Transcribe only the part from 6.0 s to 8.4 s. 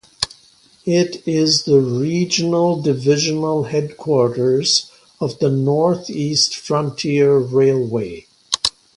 East Frontier Railway.